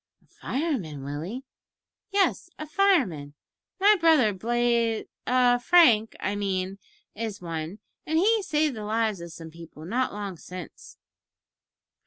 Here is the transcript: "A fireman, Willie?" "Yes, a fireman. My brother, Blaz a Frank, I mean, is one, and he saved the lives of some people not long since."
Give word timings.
"A 0.23 0.25
fireman, 0.25 1.03
Willie?" 1.03 1.43
"Yes, 2.09 2.49
a 2.57 2.65
fireman. 2.65 3.35
My 3.79 3.95
brother, 3.99 4.33
Blaz 4.33 5.05
a 5.27 5.59
Frank, 5.59 6.15
I 6.19 6.35
mean, 6.35 6.79
is 7.13 7.39
one, 7.39 7.77
and 8.07 8.17
he 8.17 8.41
saved 8.41 8.75
the 8.75 8.83
lives 8.83 9.21
of 9.21 9.31
some 9.31 9.51
people 9.51 9.85
not 9.85 10.11
long 10.11 10.37
since." 10.37 10.97